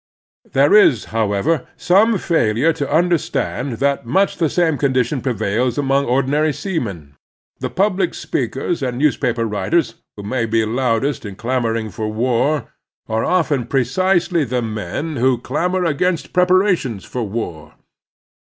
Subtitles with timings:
[0.53, 6.51] There is, however, some failure to understand that much the same condition prevails among ordinary
[6.53, 7.13] seamen.
[7.59, 12.73] The public speakers and news paper writers who may be loudest in clamoring for war
[13.07, 17.75] are often precisely the men who clamor against preparations for war.